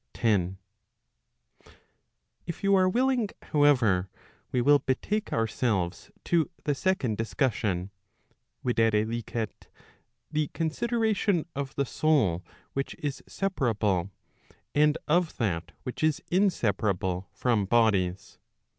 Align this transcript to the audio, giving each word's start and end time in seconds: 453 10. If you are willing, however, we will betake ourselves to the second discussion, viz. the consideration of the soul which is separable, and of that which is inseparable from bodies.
453 0.15 0.57
10. 1.67 1.73
If 2.47 2.63
you 2.63 2.73
are 2.73 2.89
willing, 2.89 3.29
however, 3.39 4.09
we 4.51 4.59
will 4.59 4.79
betake 4.79 5.31
ourselves 5.31 6.09
to 6.23 6.49
the 6.63 6.73
second 6.73 7.17
discussion, 7.19 7.91
viz. 8.63 9.45
the 10.31 10.47
consideration 10.55 11.45
of 11.55 11.75
the 11.75 11.85
soul 11.85 12.43
which 12.73 12.95
is 12.97 13.21
separable, 13.27 14.09
and 14.73 14.97
of 15.07 15.37
that 15.37 15.71
which 15.83 16.03
is 16.03 16.19
inseparable 16.31 17.27
from 17.31 17.65
bodies. 17.67 18.39